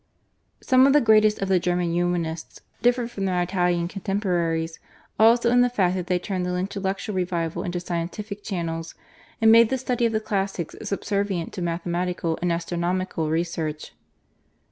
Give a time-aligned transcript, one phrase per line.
[0.61, 4.79] Some of the greatest of the German Humanists differed from their Italian contemporaries
[5.19, 8.95] also in the fact that they turned the intellectual revival into scientific channels,
[9.41, 13.91] and made the study of the classics subservient to mathematical and astronomical research.